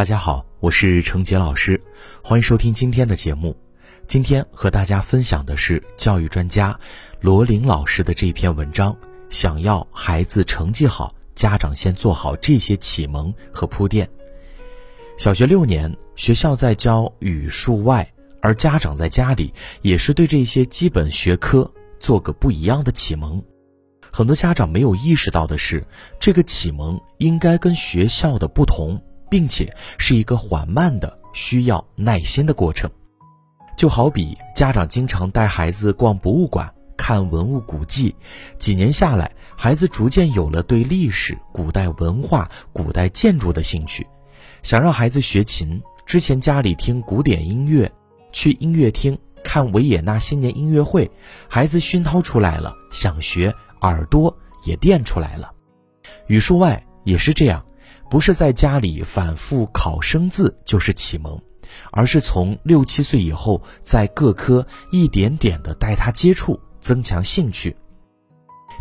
[0.00, 1.78] 大家好，我是程杰老师，
[2.24, 3.54] 欢迎收听今天的节目。
[4.06, 6.74] 今天和大家分享的是教育专家
[7.20, 8.96] 罗琳老师的这篇文章。
[9.28, 14.08] 想要孩子成绩好，家长先做好这些启蒙和铺垫。
[15.18, 18.10] 小学六年，学校在教语数外，
[18.40, 23.44] 而家长在家里也是对这些基本学科做个不一样的启蒙。
[24.10, 25.86] 很多家长没有意识到的是，
[26.18, 28.98] 这个启蒙应该跟学校的不同。
[29.30, 32.90] 并且是一个缓慢的、需要耐心的过程，
[33.76, 38.14] 就好比家长经常带孩子逛博物馆、看文物古迹，
[38.58, 44.06] 几年下来，孩子逐渐有了对历史、古代文化、古代建筑的兴趣。
[44.62, 47.90] 想让孩子学琴，之前家里听古典音乐，
[48.32, 51.10] 去音乐厅看维也纳新年音乐会，
[51.48, 55.52] 孩子熏陶出来了，想学，耳朵也垫出来了。
[56.26, 57.64] 语数外也是这样。
[58.10, 61.40] 不是在家里反复考生字就是启蒙，
[61.92, 67.76] 而是从六七岁以后，在各科一点点的带他接触，增强兴趣。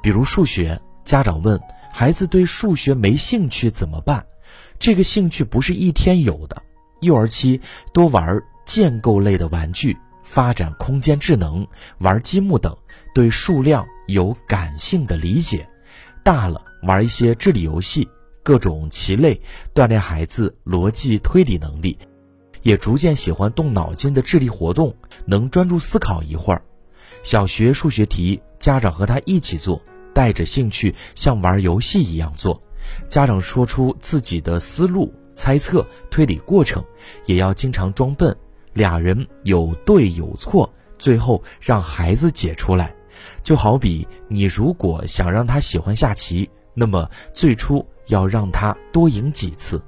[0.00, 4.24] 比如数学，家长问孩子对数学没兴趣怎么办？
[4.78, 6.62] 这个兴趣不是一天有的。
[7.00, 7.60] 幼儿期
[7.92, 11.66] 多玩建构类的玩具，发展空间智能，
[11.98, 12.76] 玩积木等，
[13.12, 15.68] 对数量有感性的理解。
[16.22, 18.08] 大了玩一些智力游戏。
[18.46, 19.40] 各种棋类
[19.74, 21.98] 锻炼孩子逻辑推理能力，
[22.62, 24.94] 也逐渐喜欢动脑筋的智力活动，
[25.24, 26.62] 能专注思考一会儿。
[27.22, 29.82] 小学数学题，家长和他一起做，
[30.14, 32.62] 带着兴趣，像玩游戏一样做。
[33.08, 36.84] 家长说出自己的思路、猜测、推理过程，
[37.24, 38.36] 也要经常装笨。
[38.72, 42.94] 俩人有对有错，最后让孩子解出来。
[43.42, 47.84] 就好比你如果想让他喜欢下棋，那么最初。
[48.06, 49.80] 要让他多赢几次，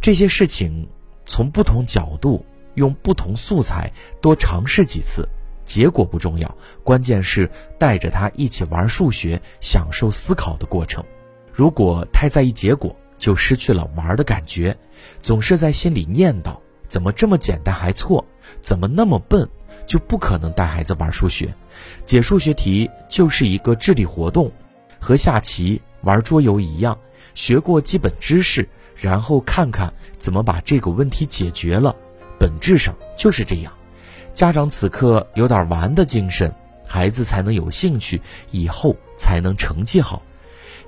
[0.00, 0.88] 这些事情
[1.26, 5.28] 从不同角度用不同素材多尝试几次，
[5.62, 11.04] 结果不重要，关键是带着他一起玩数学，享受思考的过程。
[11.52, 14.76] 如果太在意结果，就失去了玩的感觉，
[15.20, 16.58] 总是在心里念叨：
[16.88, 18.24] 怎么这么简单还错？
[18.60, 19.48] 怎么那么笨？
[19.86, 21.52] 就不可能带孩子玩数学。
[22.04, 24.50] 解数学题就是一个智力活动，
[25.00, 26.98] 和下棋、玩桌游一样。
[27.34, 31.96] 学过基本知识，然后看看怎么把这个问题解决了，
[32.38, 33.72] 本质上就是这样。
[34.34, 36.54] 家长此刻有点玩的精神，
[36.86, 38.20] 孩子才能有兴趣，
[38.50, 40.22] 以后才能成绩好。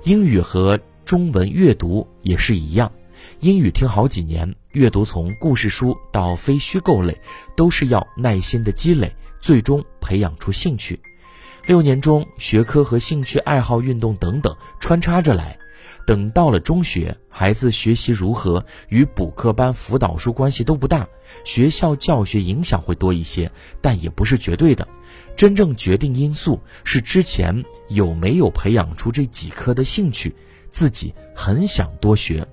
[0.03, 2.91] 英语和中文阅读也是一样，
[3.39, 7.19] 英语听好几年，阅读从故事书到非虚构类，
[7.57, 10.99] 都是要耐心的积累，最终培养出兴趣。
[11.67, 15.57] 六年中，学科和兴趣爱好、运动等等穿插着来。
[16.05, 21.07] 等到了中学，孩子学习如何与补课班、辅导书关系都不大，
[21.43, 24.87] 学校教学影响会多一些，但也不是绝对的。
[25.35, 30.35] 真正决定因素是之前有没有培养出这几科的兴趣，
[30.69, 32.47] 自己很想多学。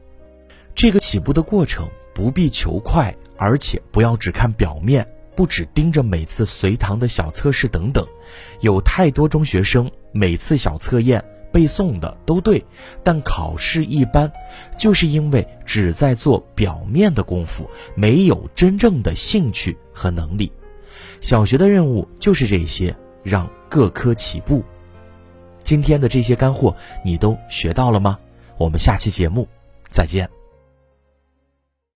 [0.75, 8.07] 这个起步的过程不必求快，而且不要只看表面，不只盯着每次随堂的小测试等等。
[8.61, 11.25] 有太多中学生每次小测验。
[11.53, 12.65] 背诵的都对，
[13.05, 14.33] 但考试一般，
[14.79, 20.51] 就是因为只在做表面的功夫，没有真正的兴趣和能力。
[21.21, 24.65] 小学的任务就是这些，让各科起步。
[25.59, 28.19] 今天的这些干货，你都学到了吗？
[28.57, 29.47] 我们下期节目
[29.91, 30.42] 再见。